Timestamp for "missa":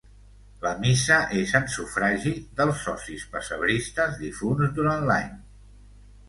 0.85-1.17